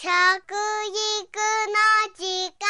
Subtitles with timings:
[0.00, 0.14] 食育の
[2.14, 2.22] 時
[2.54, 2.62] 間。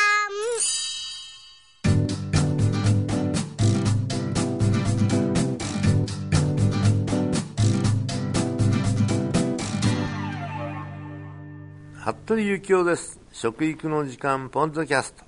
[12.03, 13.21] 服部幸男です。
[13.31, 15.23] 食育の時間ポンドキャスト。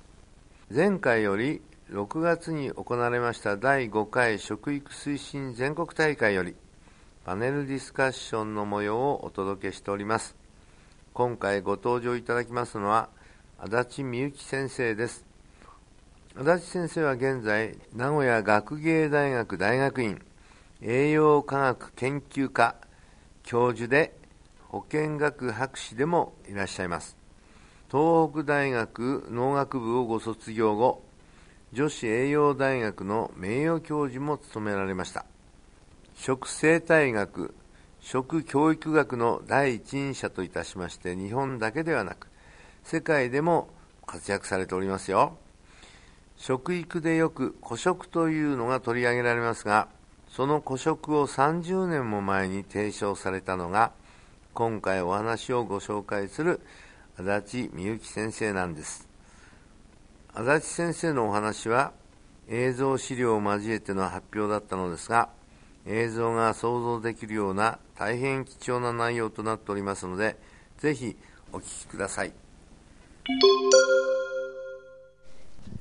[0.73, 1.61] 前回より
[1.91, 6.55] 6月に行われました第5回食育推進全国大会より
[7.25, 10.40] パネルディスカッションの模様をお届けしております。
[11.13, 13.09] 今回ご登場いただきますのは
[13.59, 15.25] 足立美幸先生です。
[16.37, 20.21] 足立先生は現在名古屋学芸大学大学院
[20.81, 22.77] 栄養科学研究科
[23.43, 24.15] 教授で
[24.69, 27.17] 保健学博士でもいらっしゃいます。
[27.91, 31.03] 東北大学農学部をご卒業後
[31.73, 35.25] 女子栄養大学の名誉教授も務められました。
[36.15, 37.53] 食生態学
[38.01, 42.27] 食教育学の第一人者といたしまして日本だけではなく
[42.83, 43.69] 世界でも
[44.07, 45.37] 活躍されておりますよ。
[46.35, 49.87] 食育でよく古食というのが取り上げられますが
[50.27, 53.91] その古食を30年も前に提唱されたのが
[54.55, 56.59] 今回お話をご紹介する
[57.17, 59.07] 足立美幸先生なんです。
[60.33, 61.93] 足立先生のお話は
[62.49, 65.29] 映像資料を交えての発表だったのですが
[65.85, 70.37] 映像が想像できるような大変貴重な内容となっておりますので
[70.79, 71.15] ぜひ
[71.51, 72.33] お聞きください、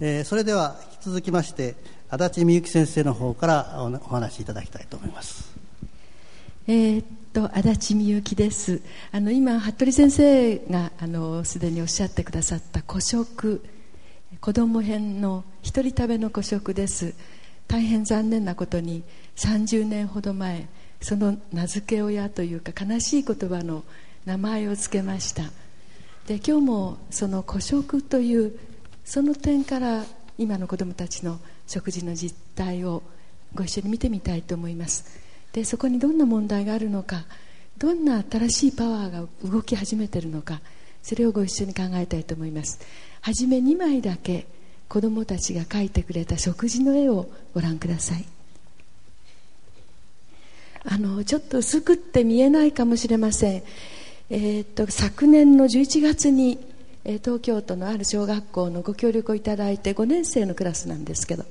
[0.00, 1.76] えー、それでは引き続きまして
[2.08, 5.48] 足立美幸先生の方からお話しいただきたいと思います。
[6.66, 8.82] えー、っと足立美幸です。
[9.12, 13.62] あの今服部先生があのすでにおっしゃってくださった古食
[14.40, 17.14] 子ども編の一人食べの古食です
[17.70, 19.04] 大変残念なことに
[19.36, 20.66] 30年ほど前
[21.00, 23.84] その名付け親というか悲しい言葉の
[24.24, 25.44] 名前を付けました。
[26.26, 28.58] で今日もその古食という
[29.04, 30.04] その点から
[30.36, 33.04] 今の子どもたちの食事の実態を
[33.54, 35.20] ご一緒に見てみたいと思います。
[35.52, 37.24] でそこにどんな問題があるのか
[37.78, 40.60] どんな新しいパワーが動き始めてるのか
[41.04, 42.80] それをご一緒に考えたいと思います。
[43.20, 44.48] はじめ2枚だけ
[44.90, 48.24] 子供たちが描いてくれた食事の絵をご覧ください。
[50.84, 53.62] あのちょっと薄くって見えないかもしれません、
[54.30, 56.58] えー、っと昨年の11月に、
[57.04, 61.44] え、東京都のある小学校のご協力をいただいて5年生のクラスなんですけど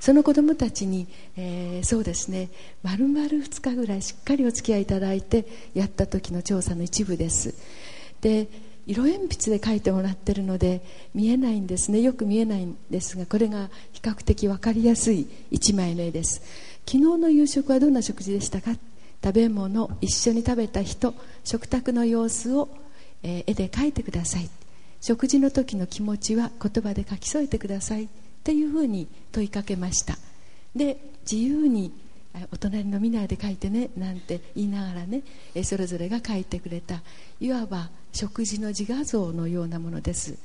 [0.00, 1.06] その子供たちに、
[1.36, 2.48] えー、そうですね
[2.82, 7.54] 丸々2日ぐらいしっかりお付き合いいただいてやった時の調査の一部です。
[8.22, 8.48] で
[8.86, 10.82] 色鉛筆で描いてもらってるので
[11.14, 12.00] 見えないんですね。
[12.00, 16.42] よく見えないんですがこれが比較的分かりやすい1枚の絵です。
[16.86, 18.72] 昨日の夕食はどんな食事でしたか？
[19.22, 21.14] 食べ物一緒に食べた人
[21.44, 22.68] 食卓の様子を、
[23.22, 24.48] えー、絵で描いてください。
[25.00, 28.08] 食事の時の気持ちは言葉で書き添えてくださいっ
[28.44, 30.18] ていうふうに問いかけました。
[30.74, 30.98] で
[31.30, 31.92] 自由に
[32.52, 35.22] お隣の見ないで書いてねなんて言いながらね
[35.64, 37.02] それぞれが書いてくれた
[37.40, 40.36] いわば食事の自画像のようなものです。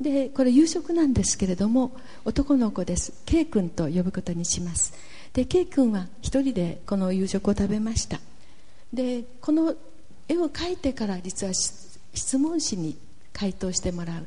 [0.00, 1.92] でこれ夕食なんですけれども
[2.24, 3.12] 男の子です。
[3.24, 4.92] K 君と呼ぶことにします。
[5.32, 8.20] で K 君は一人でこの夕食を食べました。
[8.92, 9.74] でこの
[10.28, 12.98] 絵を描いてから実は質問紙に
[13.32, 14.26] 回答してもらう。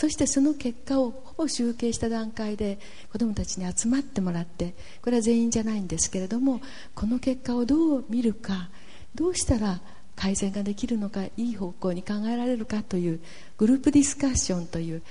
[0.00, 2.78] そしてその結果をほぼ集計した段階で
[3.12, 6.62] 子どもたちに集まってもらってこれは全員じゃないんですけれども
[6.94, 8.70] この結果をどう見るか
[9.14, 9.82] どうしたら
[10.16, 13.20] 改善ができるのかいい方向に考えられるかという
[13.58, 15.02] グループディスカッションという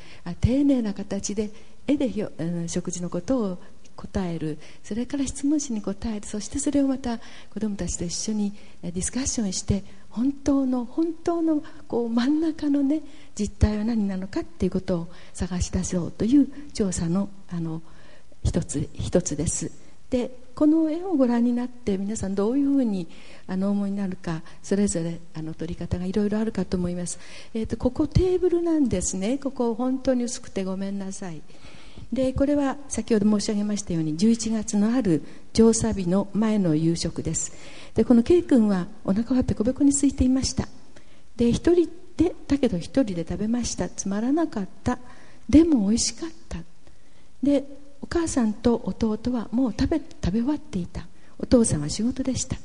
[0.41, 1.51] 丁寧な形で
[1.85, 2.11] 絵で
[2.67, 3.57] 食事のことを
[3.95, 7.19] 答えるそれから質問紙に答えるそしてそれをまた
[7.53, 13.01] 子どもたちと一緒にディスカッションして本当の本当のこう真ん中のね
[13.35, 17.81] 実態は何なのかっていうことを探し出そうという調査のあの
[18.43, 19.71] 一つ一つです。
[20.09, 23.07] でこの絵をご覧になって皆さんどういうふうに
[23.47, 27.19] あの思いになるかそれぞれあの撮り方がいろいろあるかと思います、
[27.53, 29.37] えーと、ここテーブルなんですね。
[29.37, 31.41] ここ本当に薄くてごめんなさい。
[32.11, 35.23] でこれは先ほど申し上げましたように11月のある
[35.53, 37.53] 調査日の前の夕食です。
[37.95, 40.67] でこの K 君はお腹はペコペコに空いていました。
[41.35, 43.89] で一人でだけど一人で食べました。
[43.89, 44.99] つまらなかった。
[45.49, 46.59] でも美味しかった。
[47.41, 47.63] で
[48.01, 51.07] お母さんと弟はもう食べ食べ終わっていた。
[51.37, 52.57] お父さんは仕事でした。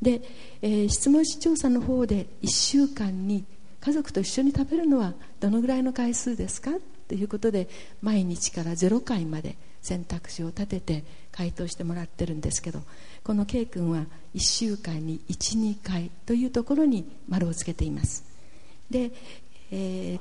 [0.00, 0.22] で、
[0.62, 3.44] えー、質問紙調査の方で1週間に
[3.80, 6.70] 家族と一緒に食べるのはどのぐらいの回数ですか？
[7.08, 7.68] ということで
[8.02, 11.04] 毎日から0回まで選択肢を立てて
[11.38, 12.82] 回答してもらってるんですけど
[13.22, 18.24] この K 君は1週間に12回というところに丸をつけています。
[18.90, 19.12] で
[19.70, 20.20] えー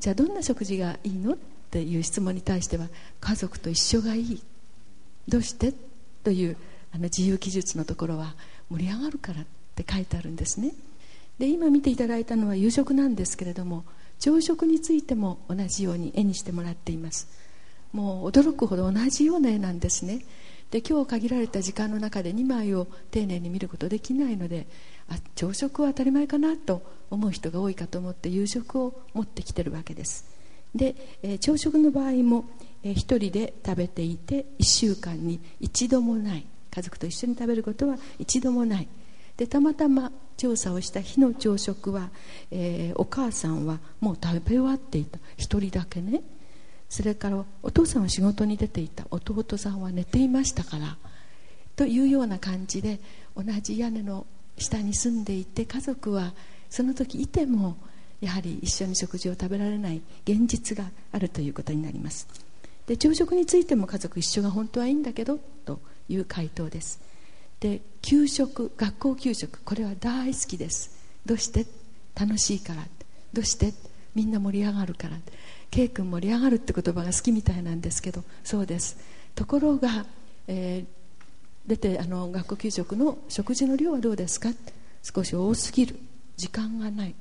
[0.00, 1.36] じゃあどんな食事がいいのっ
[1.70, 2.88] ていう質問に対しては
[3.20, 4.42] 家族と一緒がいい。
[5.28, 5.74] どうして？
[6.24, 6.56] という
[6.92, 8.34] あの自由記述のところは
[8.70, 9.44] 盛り上がるからっ
[9.76, 10.72] て書いてあるんですね。
[11.38, 13.84] で今見ていただいたのは夕食なんですけれども
[14.18, 17.28] 朝食についても同じように絵にしてもらっています。
[17.92, 20.24] もう驚くほど同じような絵なんですね。
[20.70, 24.68] で今日限られた時間の中で2枚を丁寧に見ることできないので
[25.08, 30.24] あ朝食は当たり前かなと思う人が多いかと思って夕食を持ってきてるわけです。
[30.74, 32.44] で、えー朝食の場合も、
[32.84, 36.46] えー一人で食べていて1週間に一度もない。
[36.70, 38.88] 家族と一緒に食べることは一度もない。
[39.36, 42.10] でたまたま調査をした日の朝食は、
[42.52, 45.18] えーお母さんはもう食べ終わっていた。
[45.36, 46.22] 一人だけね。
[46.90, 49.06] それからお父さんは仕事に出ていた。
[49.10, 50.98] 弟さんは寝ていましたから。
[51.76, 53.00] というような感じで
[53.34, 54.26] 同じ屋根の
[54.58, 56.34] 下に住んでいて家族は
[56.68, 57.78] その時いても
[58.20, 62.28] やはり一緒に食事を食べられない現実があるということになります。
[62.86, 67.00] で朝食についても家族一緒が本当はいいんだけどという回答です。
[67.60, 70.90] で給食学校給食これは大好きです。
[71.24, 71.66] どうして？
[72.14, 72.84] 楽しいから。
[73.32, 73.72] どうして？
[74.14, 75.16] みんな盛り上がるから。
[75.70, 78.98] K 君盛り上がるって言葉が好きみたいなんですけどそうです。
[79.34, 80.06] ところが、
[80.46, 81.00] えー
[81.66, 84.48] 出てあの学校給食の食事の量はどうですか？
[85.02, 85.94] 少し多すぎる。
[86.36, 87.14] 時間がない。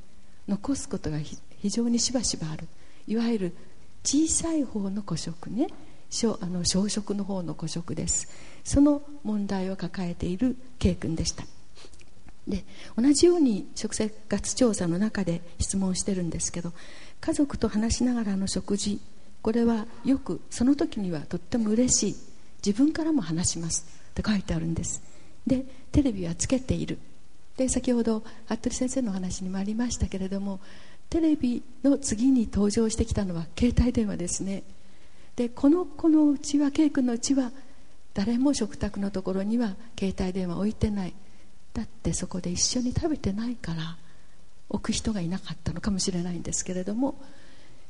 [0.47, 2.67] 残すことが非常にしばしばある。
[3.05, 3.55] いわゆる
[4.03, 5.67] 小さい方の個食ね。
[6.09, 8.29] 小あの小食の方の個食です。
[8.63, 11.43] その問題を抱えている K 君でした。
[12.47, 12.63] で
[12.97, 16.71] 同じように食生活調査の中で質問してるんですけど
[17.21, 18.99] 家族と話しながらの食事。
[19.41, 22.15] これはよくその時にはとっても嬉しい。
[22.65, 23.85] 自分からも話します。
[24.11, 25.01] って書いてあるんです。
[25.47, 26.97] でテレビはつけている。
[27.57, 30.61] で先ほど服部先生のお話にもありましたけれども
[31.09, 34.63] テレビの次に登場してきたのは携帯電話ですね。
[35.35, 37.51] でこの子のうちは K 君のうちは
[38.13, 41.13] 誰も食卓のところには携帯電話置いてない。
[41.73, 43.97] だってそこで一緒に食べてないから。
[44.69, 47.21] 置く人がいなかったのかもしれないんですけれども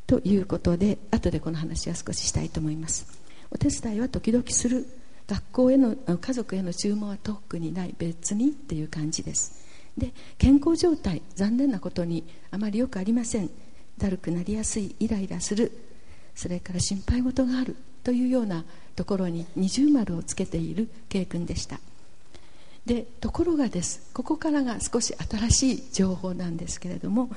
[0.08, 3.06] ということで後でこの話は少ししたいと思います。
[3.52, 4.88] お手伝いは時々する
[5.28, 9.66] 学校への家族への注文は特にない別にっていう感じです。
[9.98, 13.50] で健康状態残念なことにあまりよくありません。
[13.98, 15.72] だるくなりやすいイライラする。
[16.34, 17.76] それから心配事がある。
[18.04, 18.64] というような
[18.96, 21.80] ところに二重丸をつけている K 君でした。
[22.86, 24.10] でところがです。
[24.14, 27.30] ここからが少し新しい情報なんですけれども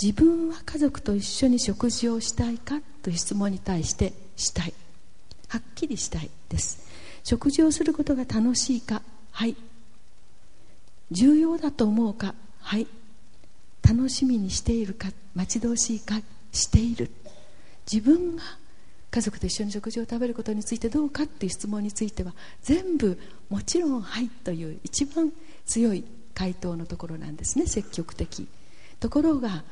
[0.00, 4.74] 自分は家族と一緒に食事をしたいかという質問に対してしたい。
[5.48, 6.86] はっきりしたいです。
[7.24, 9.02] 食事をすることが楽しいか。
[9.32, 9.56] はい。
[11.10, 12.34] 重要だと思うか。
[12.60, 12.86] はい。
[13.82, 15.08] 楽しみにしているか。
[15.34, 16.20] 待ち遠しいか。
[16.52, 17.10] している。
[17.90, 18.42] 自分が
[19.16, 23.18] 家族と一緒に食事を食べることについてどうかっていう質問については全部
[23.48, 25.32] もちろんはいという一番
[25.64, 26.04] 強い
[26.34, 28.46] 回答のところなんですね積極的。
[29.00, 29.64] ところが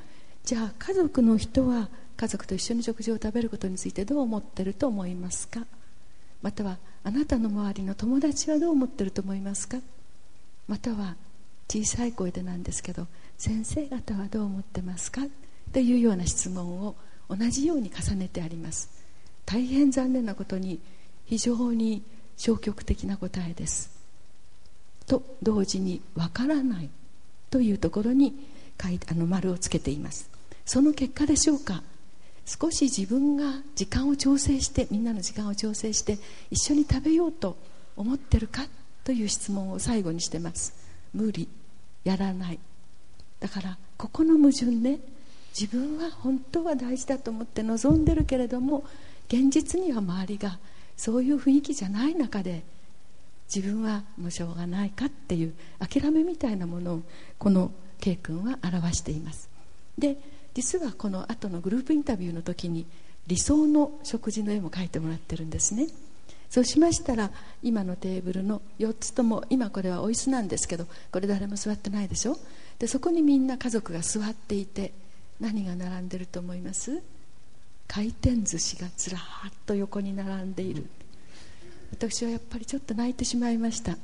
[0.45, 5.67] じゃあ家族の人は家族と一緒に食事を食べることについてどう思ってると思いますか？
[6.41, 9.77] またはあなたの周りの友達はどう思ってると思いますか？
[10.69, 11.17] または
[11.69, 13.07] 小さい声でなんですけど
[13.37, 15.21] 先生方はどう思ってますか？
[15.75, 16.95] というような質問を
[17.29, 19.04] 同じように重ねてあります。
[19.47, 20.81] 大変残念なことに
[21.27, 22.03] 非常に
[22.37, 23.91] 消極的な答えです。
[25.07, 26.89] と同時にわからない
[27.51, 28.35] というところに
[28.83, 30.31] 書いあの丸をつけています。
[30.65, 31.83] その結果でしょうか。
[32.47, 36.19] 少し自分が時間を調整してみんなの時間を調整して
[36.51, 37.57] 一緒に食べようと
[37.97, 38.67] 思ってるか？
[39.05, 40.75] という質問を最後にしてます。
[41.13, 41.49] 無理。
[42.05, 42.59] やらない。
[43.41, 45.01] だからここの矛盾ね。
[45.59, 48.85] 自分は本当は大事だと思って望んでるけれども
[49.29, 50.59] 現実には周りが
[50.97, 52.63] そういう雰囲気じゃない中で
[53.55, 57.03] 自分はもうしょうがないかっていう諦めみたいなものを
[57.39, 59.49] この K 君は表しています。
[59.99, 60.17] で
[60.55, 62.87] 実はこの後のグループインタビューの時に
[63.27, 65.89] 理想の食事の絵も描いてもらってるんですね。
[66.49, 72.37] そうしましたら今のテーブルの4つとも今これはお椅子なんですけどこれ誰も座ってないでしょ？
[72.79, 74.93] でそこにみんな家族が座っていて
[75.41, 77.03] 何が並んでると思います？
[77.87, 79.21] 回転寿司がずらっ
[79.67, 80.87] と横に並んでいる。
[81.93, 83.97] 私はやっぱりちょっと泣いてしまいました。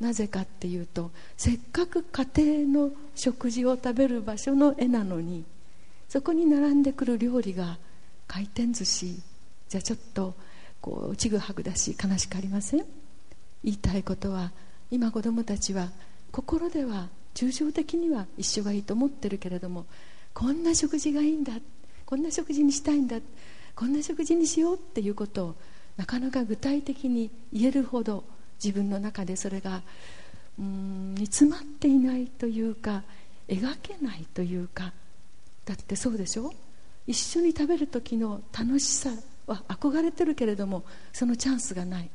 [0.00, 2.24] なぜかっていうとせっかく家
[2.64, 5.44] 庭の食事を食べる場所の絵なのに
[6.08, 7.78] そこに並んでくる料理が
[8.28, 9.20] 回転寿司
[9.68, 10.34] じゃあちょっと
[10.80, 12.86] こうちぐはぐだし悲しくありません？
[13.64, 14.52] 言いたいことは
[14.90, 15.90] 今子供たちは
[16.30, 19.86] 心では抽象的には一緒がいいと思ってるけれども
[20.32, 21.62] こんな食事がいいんだって
[22.08, 23.18] こんな食事にしたいんだ。
[23.74, 25.54] こんな食事にしようっていうことを
[25.98, 28.24] なかなか具体的に言えるほど
[28.64, 29.82] 自分の中でそれが
[30.58, 33.02] うーん煮詰まっていないというか
[33.46, 34.94] 描けないというか。
[35.66, 36.50] だってそうでしょ？
[37.06, 39.10] 一緒に食べる時の楽しさ
[39.46, 42.08] は憧れてるけれどもそのチャンスがない。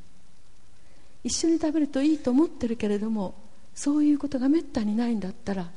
[1.22, 3.36] 一緒に食べるといいと思ってるけれども
[3.76, 5.70] そういうことがめったにないんだったら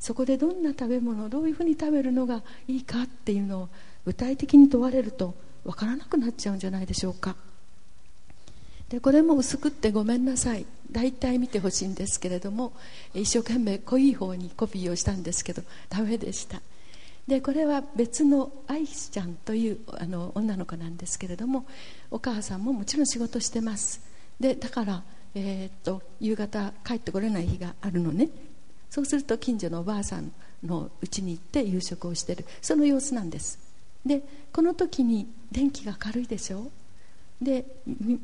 [0.00, 3.68] そこでどんな食べ物どういうふうに食べるのがいいかっていうのを
[4.06, 7.36] 具体的に問われると分からなくなっちゃうんじゃないでしょうか。
[8.88, 10.66] でこれも薄くってごめんなさい。
[10.90, 12.72] 大体見てほしいんですけれども
[13.14, 16.60] 一生懸命濃い方にコピーをしたんですけどダメでした。
[17.28, 21.64] でこれは別のアイスちゃんというあの女の子なんですけれども
[22.10, 24.00] お母さんももちろん仕事してます。
[24.40, 25.02] でだから、
[25.34, 28.30] えー、っと夕方帰ってこれない日があるのね。
[28.90, 30.32] そうすると近所のおばあさん
[30.64, 32.44] の家に行って夕食をしてる。
[32.60, 33.58] その様子なんです。
[34.04, 36.70] でこの時に電気が軽いでしょ？
[37.40, 37.64] で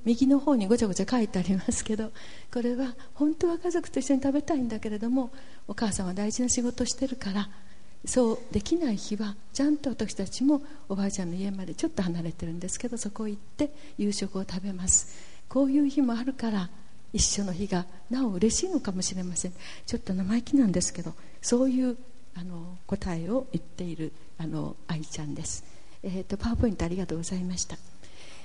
[0.04, 2.12] 右の方にごちゃごちゃ書いてありますけど
[2.52, 5.30] これは本当は家族と一緒に食べたいんだけれども
[5.66, 7.48] お母さんは大事な仕事してるから
[8.04, 15.08] そうできない日はちゃんと私たちもおばあちゃんの家までちょっと離れてるんですけどそこ行って夕食を食べます。
[15.48, 16.68] こういう日もあるから
[17.16, 19.52] 一緒の日がなお嬉しいのかもしれません。
[19.86, 21.96] ちょっと生意気なんですけどそういう
[22.34, 25.64] あの答えを言っているあの愛ちゃんです、
[26.02, 27.78] えーとパワーポイントありがとうございました。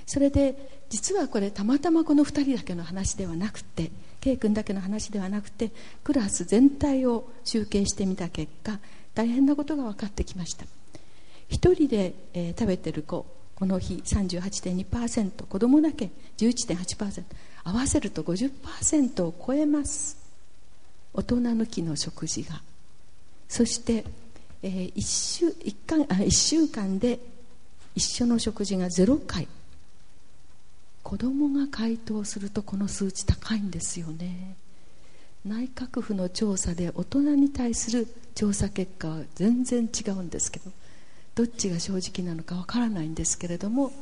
[0.06, 5.70] それで実はこれたまたまこの2人だけの話ではなくて K 君だけの話ではなくて
[6.02, 8.78] クラス全体を集計してみた結果
[9.14, 10.64] 大変なことが分かってきました。
[11.50, 17.22] 1人で、えー、食べてる子この日38.2%子供だけ11.8%
[17.64, 20.16] 合わせると50%を超えます。
[21.14, 22.62] 大人抜きの食事が。
[23.48, 24.04] そして、
[24.62, 27.20] えー、1, 週 1, 間あ1週間で
[27.94, 29.46] 一緒の食事が0回。
[31.02, 34.56] 子供が回答するとこの数値高いんですよね。
[35.44, 40.70] 内閣府の調査で大人に対する調査結果は全然違うんですけど
[41.34, 43.92] どっちが正直なのかわからないんですけれども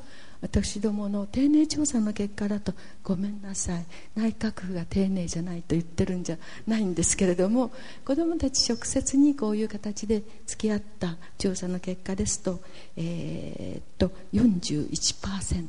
[0.40, 3.84] 私どもの丁寧調査の結果だとごめんなさい。
[4.16, 7.70] 内閣府が丁寧じゃないと言ってるんじゃないんですけれども
[8.04, 12.60] 子どもたち直接にこういう形で付き合った調査の結果ですと,、
[12.96, 15.66] えー、っと41%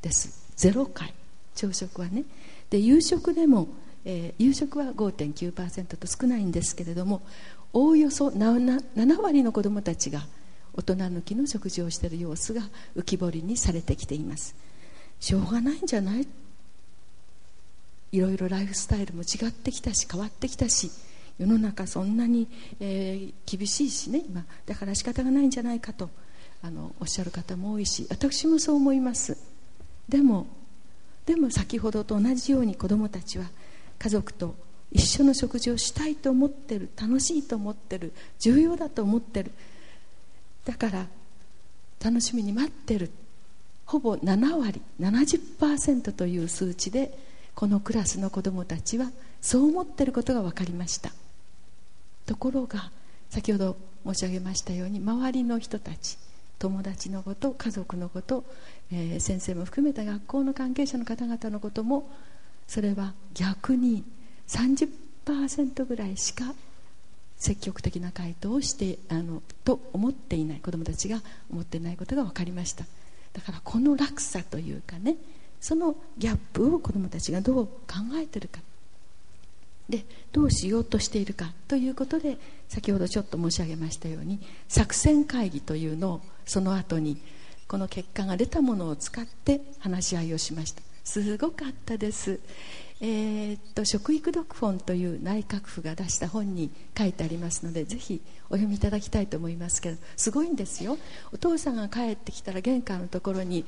[0.00, 0.42] です。
[0.56, 1.12] 0回。
[1.54, 2.24] 朝食はね。
[2.70, 3.68] で夕食でも、
[4.04, 7.20] えー、夕食は5.9%と少ないんですけれども
[7.74, 10.26] おおよそ 7, 7割の子どもたちが
[10.74, 12.62] 大人抜きの食事をしている様子が
[12.96, 14.54] 浮き彫りにされてきています。
[15.20, 16.26] しょうがないんじゃない？
[18.12, 20.90] いろいろライフスタイルも違ってきたし変わってきたし
[21.38, 22.46] 世の中そんなに、
[22.78, 24.44] えー、厳しいしね今。
[24.66, 26.10] だから仕方がないんじゃないかと
[26.62, 29.36] あのおっしゃる方も多いし私もそう思います。
[30.08, 30.46] でも
[31.26, 33.46] でも先ほどと同じように子どもたちは
[33.98, 34.54] 家族と
[34.90, 39.52] 一緒の食事をしたいと思ってる楽しいと思ってる重要だと思ってる。
[40.64, 41.06] だから
[42.02, 43.10] 楽しみに待ってる。
[43.84, 47.16] ほぼ7割70%という数値で
[47.54, 51.12] このクラスの子どもたちはそう思ってることが分かりました。
[52.26, 52.90] ところが
[53.30, 53.76] 先ほど
[54.06, 56.16] 申し上げましたように周りの人たち
[56.58, 58.44] 友達のこと家族のこと、
[58.92, 62.08] えー、先生も含めた学校の関係者の方々のことも
[62.68, 64.04] それは逆に
[64.48, 66.54] 30%ぐらいしか
[67.42, 71.20] 積極的な回答をしてあのと思っていない子どもたちが
[71.50, 72.84] 思っていないことが分かりました。
[73.32, 75.16] だからこの落差というかね
[75.60, 77.74] そのギャップを子どもたちがどう考
[78.14, 78.60] えてるか。
[79.88, 87.18] でどうしようとしているかということで先ほどちょっと申し上げましたように作戦会議というのをその後に
[87.66, 90.82] この結果が出たものを使って話し合いをしました。
[91.02, 92.38] すごかったです。
[93.04, 100.96] えー、っと食育読本という内閣府が出した本に書いてありますのでぜひお読みいただきたいと思いますけどすごいんですよ。
[101.32, 103.64] お父さんが帰ってきたら玄関のところに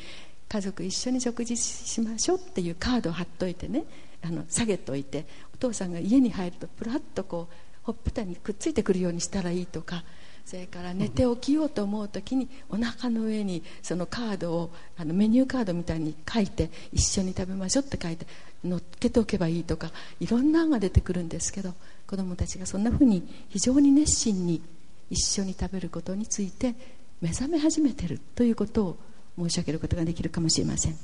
[0.48, 3.84] 家族一緒に食事しましょうっていうカードを貼っといてね
[4.22, 10.04] あの下げといてお父さんが家に入るとプラッとこうほっぺたにくっついてくるようにしたらいいとか
[10.44, 18.26] それから寝て起きようと思う時にお腹の上にそのカードをあのメニューカードみたいに書いて一緒に食べましょうって書いて
[18.64, 19.90] 乗っけておけばいいとか
[20.20, 21.74] いろんな案が出てくるんですけど
[22.06, 24.62] 子どもたちがそんなふうに非常に熱心に
[25.10, 26.74] 一緒に食べることについて
[27.20, 28.96] 目覚め始めてるということを
[29.38, 30.96] 申し上げることができるかもしれません。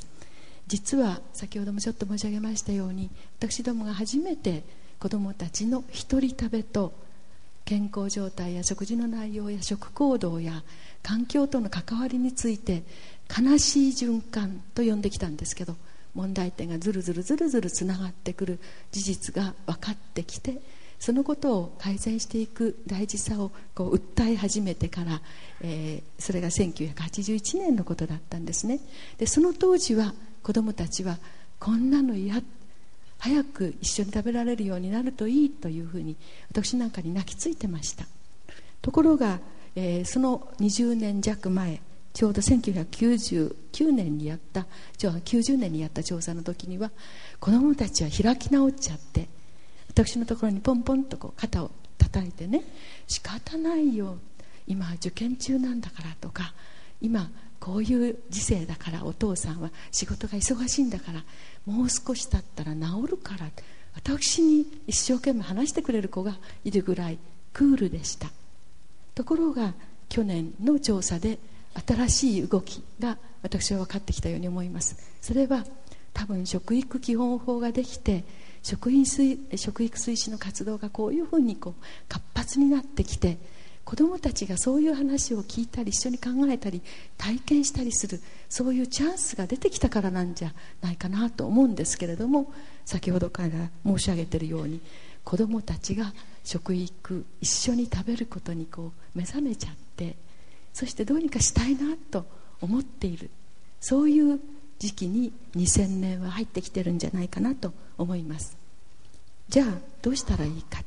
[0.66, 4.62] 実は先ほどもちょっと申し上げましたように私どもが初めて
[5.00, 6.92] 子どもたちの一人食べと
[7.64, 10.62] 健康状態や食事の内容や食行動や
[11.02, 12.84] 環境との関わりについて
[13.28, 15.74] 悲しい循環と呼んできたんですけど
[16.14, 18.58] 問題点がずるずるずるずるつながってくる
[18.90, 20.60] 事実が分かってきて
[20.98, 25.22] そのことを改善していく大事さをこう訴え始めてから、
[25.62, 28.80] えー、それが1981年のことだったんですね。
[29.16, 31.18] でその当時は子どもたちは
[31.58, 32.42] こんなの嫌
[33.18, 36.16] 早く一緒に食べられるようになるといいというふうに
[36.50, 38.04] 私なんかに泣きついてました。
[38.82, 39.40] ところが、
[39.76, 41.80] えー、その20年弱前
[42.12, 44.66] ちょうど1999年にやった
[44.98, 46.90] 90年にやった調査の時には
[47.38, 49.28] 子どもたちは開き直っちゃって
[49.88, 52.64] 私のところにポンポンとこう肩を叩いてね
[53.06, 54.18] 仕方ないよ
[54.66, 56.52] 今受験中なんだからとか
[57.00, 61.24] 今こういう時世だからお父さんは仕事が忙しいんだから
[61.66, 63.50] もう少し経ったら治るから
[63.94, 67.18] 私に一生懸命話してくれる子がいるぐらい
[67.52, 68.30] クールでした。
[69.14, 69.74] ところが
[70.08, 71.38] 去年の調査で
[71.86, 74.96] 新しい動きが私は分かってきたように思います。
[75.20, 75.64] それは
[76.12, 78.24] 多分食育基本法ができて
[78.62, 83.38] 食品食育推進の活動がこういうふうにこう活発になってきて
[83.84, 86.82] 子どもたちがそういう話を聞いたり一緒に考えたり
[87.16, 92.52] 体験したりするそういうチャンスが出てきたからなんじゃないかなと思うんですけれども
[92.84, 93.48] 先ほどから
[93.84, 94.80] 申し上げているように
[95.24, 96.12] 子どもたちが
[96.44, 100.16] 食育一緒に食べることにこう目覚めちゃって
[100.72, 102.26] そしてどうにかしたいなと
[102.60, 103.30] 思っている。
[103.80, 104.40] そういう
[104.78, 108.56] 時期に2000年は入ってきてるんじゃないかなと思います。
[109.48, 109.66] じゃあ
[110.02, 110.82] どうしたらいいか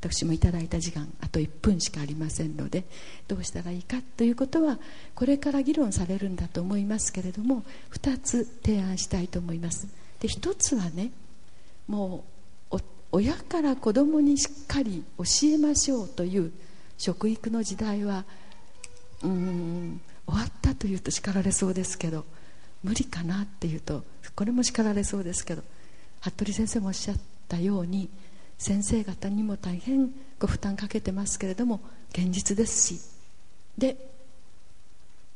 [0.00, 2.84] 私もいただいた時間あと1分しかありませんので
[3.26, 4.78] どうしたらいいかということは
[5.14, 9.88] これから議論されるんだと思いますけれども2つ提案したいと思います。
[10.20, 11.10] で1つはね
[11.86, 12.24] も
[12.72, 12.78] う
[13.10, 16.52] 親から子供にしっかり教えましょうという
[16.98, 18.24] 食育の時代は
[19.22, 22.24] うん終わったというと叱られそうですけど
[22.84, 24.04] 無理かなっていうと
[24.34, 25.62] これも叱られそうですけど
[26.20, 27.16] 服部先生もおっしゃっ
[27.48, 28.08] たように
[28.58, 33.00] 先生方にも大変ご負担かけてますけれども現実ですし。
[33.78, 33.96] で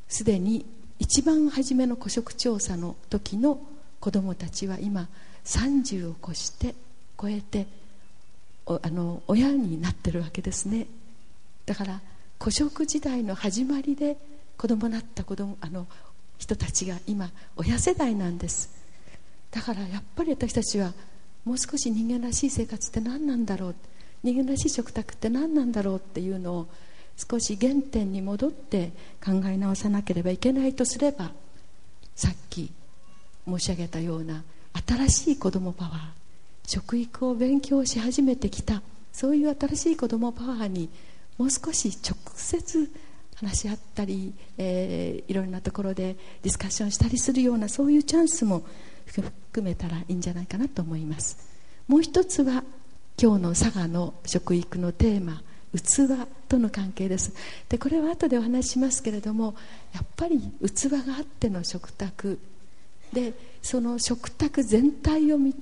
[0.09, 0.66] すでに
[0.99, 3.61] 一番初めの古食調査の時の
[4.01, 5.09] 子どもたちは今
[5.45, 6.75] 30を越して
[7.21, 7.66] 超えて
[8.66, 10.87] あの親になってるわけですね。
[11.66, 12.01] だから
[12.43, 14.17] 古食時代の始まりで
[14.59, 15.87] 子供なった子供あの
[16.39, 18.69] 人たちが今親世代なんです。
[19.53, 20.93] だからやっぱり私たちは
[21.45, 23.75] もう少し人間らしい生活って何なんだろう？
[24.25, 26.67] 人間らしい食卓って何なんだろうっていうのを
[27.17, 28.91] 少し原点に戻って
[29.25, 31.31] 考え直さなければいけないとすれば
[32.17, 32.73] さっき
[33.47, 34.43] 申し上げたような
[34.89, 35.95] 新しい子どもパワー
[36.67, 40.89] 食育を勉強し始めてきたそういう新しい子どもパワーに
[41.38, 42.90] もう少し直接
[43.37, 48.62] 話し合ったり、えー、いろんなところでディスカッションしたりするようなそういうチャンスも
[49.07, 51.38] 含めたらいいんじゃないかなと思います。
[51.88, 52.62] もう一つは
[53.21, 55.42] 今日の佐賀の食育のテーマ
[55.75, 56.09] 器
[56.49, 57.33] との関係です。
[57.68, 59.55] でこれは後でお話ししますけれども
[59.92, 62.38] やっぱり器があっての食卓。
[63.12, 65.57] でその食卓全体を見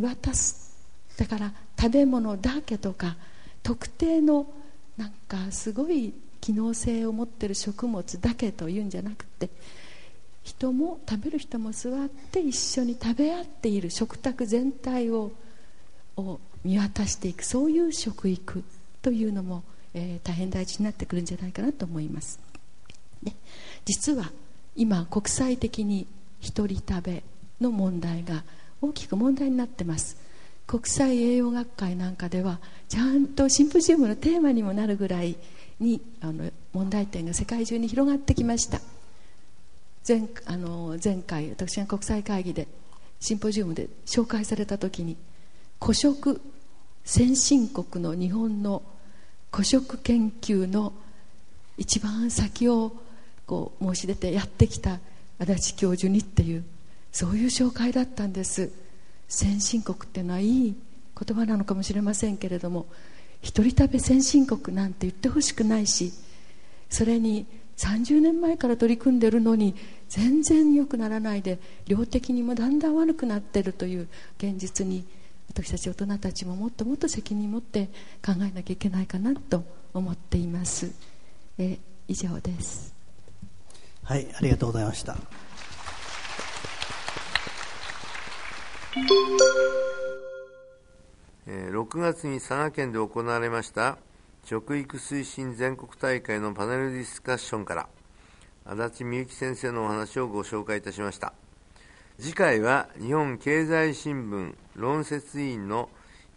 [0.00, 0.76] 渡す。
[1.16, 3.16] だから食べ物だけとか
[3.62, 4.46] 特定の
[4.96, 9.50] なんかすごい機能性を持ってる食物だけというんじゃなくて
[10.42, 15.32] 人も食べる人も座って一緒に食べ合っている食卓全体を
[16.16, 18.64] を見渡していくそういう食育
[19.02, 22.40] というのも、えー、大変大事になってくるんじゃないかなと思います。
[23.22, 23.32] で
[23.84, 24.30] 実は
[24.74, 26.06] 今国際的に
[26.40, 27.22] 一人食べ
[27.60, 28.44] の問題が
[28.80, 30.16] 大きく問題になってます。
[30.66, 35.36] 国際栄養学会なんかではちゃんとシンポジウムのテーマにもなるぐらい
[35.78, 38.80] にあの問題点が世界中に広がってきました。
[40.06, 42.68] 前あの前回私が国際会議で
[43.18, 45.16] シンポジウムで紹介された時に
[45.80, 46.40] 古食
[47.04, 48.82] 先進国の日本の
[49.50, 50.92] 古食研究の
[51.76, 52.92] 一番先を
[53.46, 55.00] こう申し出てやってきた
[55.38, 56.64] 足立教授にっていう
[57.12, 58.70] そういう紹介だったんです。
[59.28, 60.76] 先進国っていうのはいい
[61.18, 62.86] 言葉なのかもしれませんけれども
[63.42, 66.12] 一人旅先進国なんて言ってほしくないし
[66.90, 69.74] それに30年前から取り組んでるのに
[70.08, 74.08] 全然良くならないで量的にもだんだん悪くなってるという
[74.38, 75.04] 現実に
[75.48, 77.86] 私たち大人たちももっともっと責任を持って
[78.24, 80.90] 考えなきゃいけないかなと思っています。
[81.58, 82.94] え以上です。
[84.02, 85.16] はいありがとうございました。
[91.46, 93.98] え、6月に佐賀県で行われました
[94.44, 97.88] 食育推進全国大会のパネルディスカッションから
[98.64, 101.34] 足立美幸先生のお話をご紹介いたしました。
[102.18, 105.90] 次回は日本経済新聞論説委員の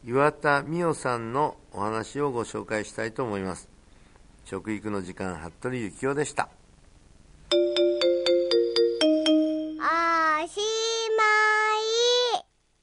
[0.06, 3.70] 岩田美代さんのお話をご紹介したいと思います。
[4.44, 6.50] 食育の時間服部幸男でした。
[9.82, 10.89] あし